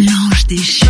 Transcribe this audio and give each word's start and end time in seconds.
L'ange 0.00 0.46
déchu. 0.46 0.86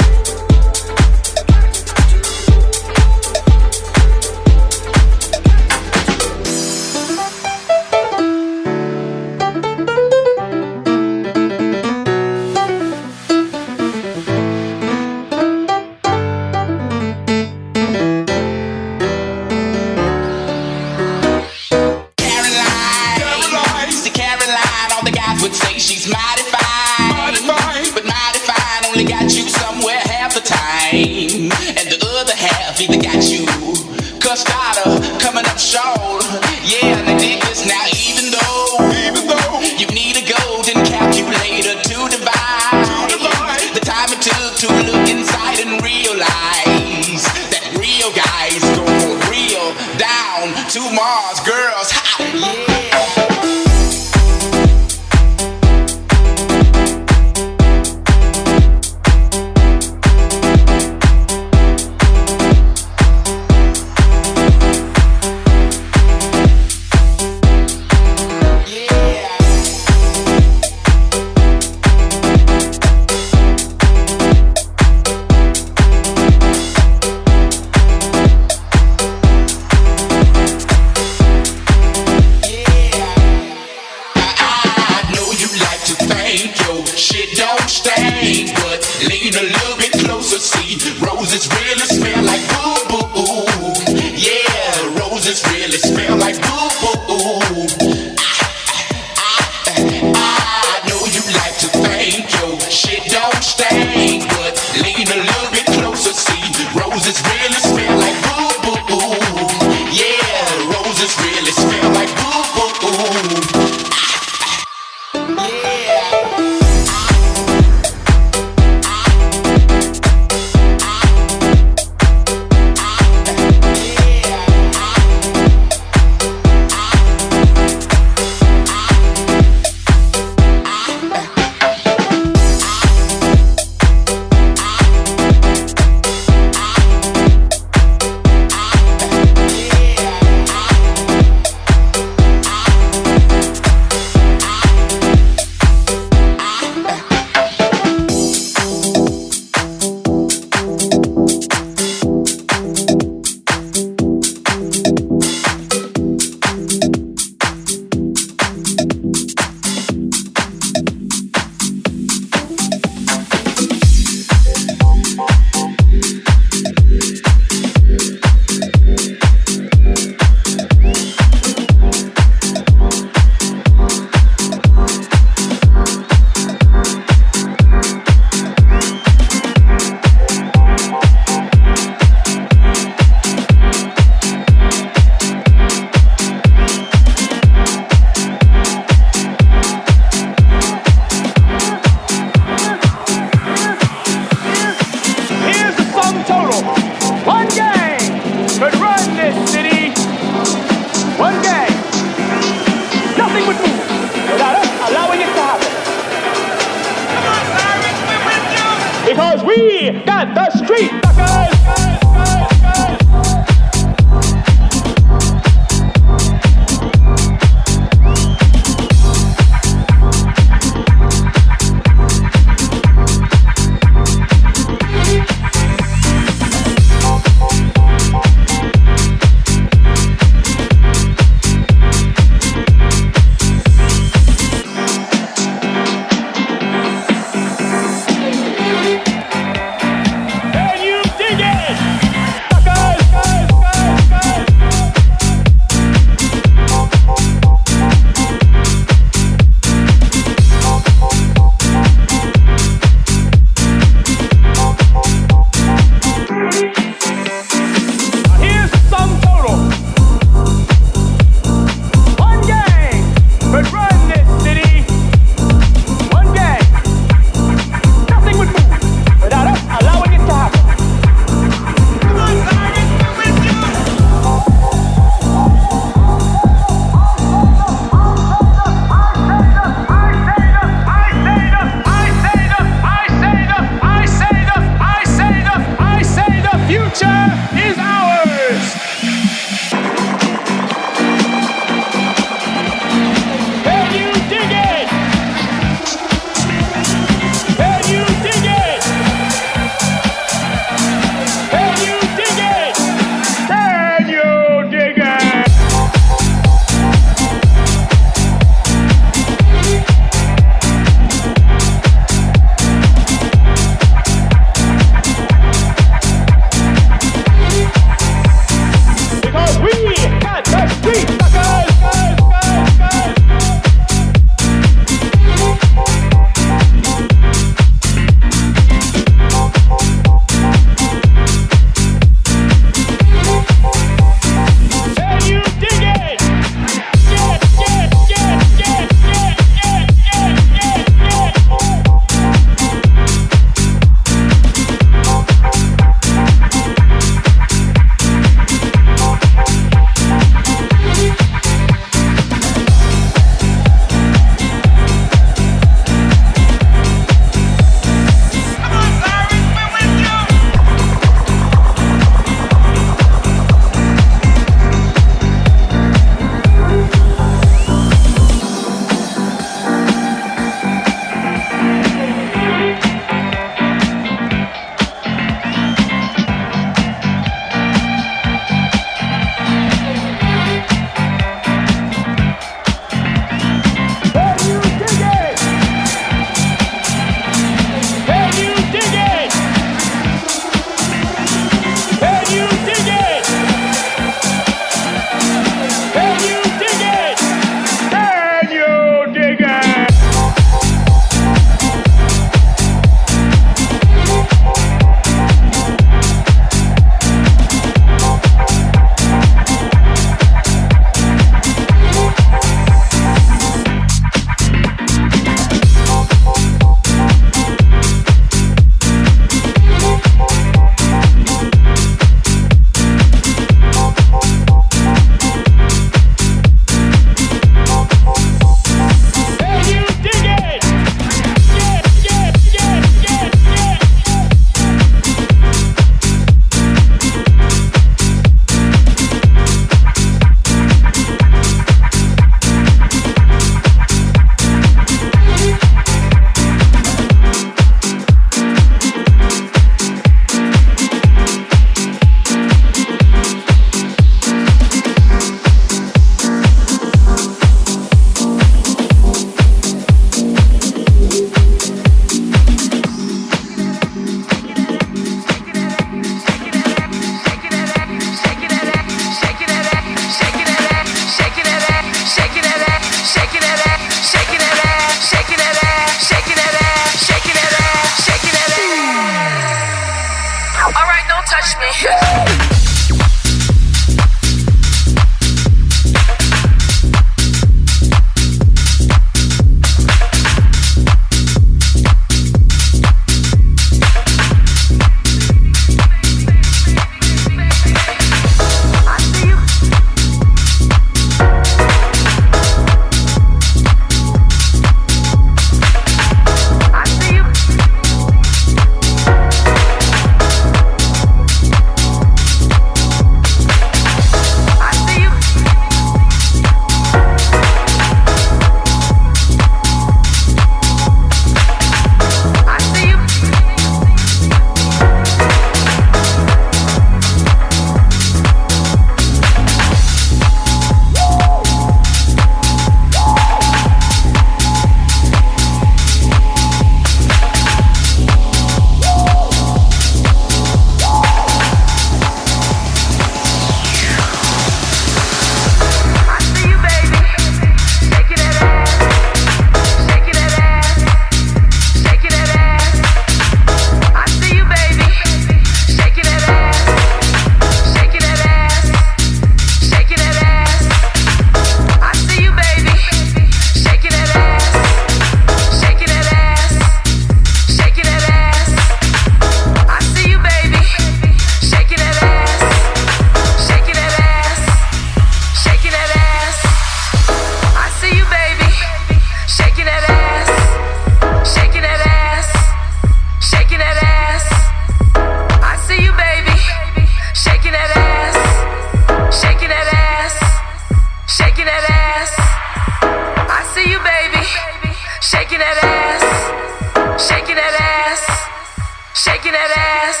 shaking 599.32 599.48
that 599.48 599.56
ass. 599.56 600.00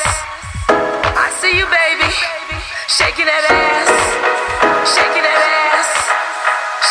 I 1.16 1.30
see 1.40 1.56
you, 1.56 1.64
baby. 1.64 2.12
Shaking 2.88 3.24
that 3.24 3.44
ass. 3.48 3.88
Shaking 4.92 5.24
that 5.24 5.40
ass. 5.72 5.88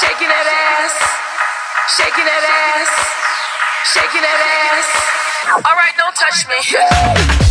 Shaking 0.02 0.30
that 0.30 0.48
ass. 0.50 0.96
Shaking 1.98 2.26
that 2.26 2.44
ass. 2.50 2.92
Shaking 3.94 4.22
that 4.26 4.42
ass. 4.74 4.90
All 5.66 5.76
right, 5.76 5.94
don't 5.98 6.16
touch 6.16 6.48
me. 6.50 7.46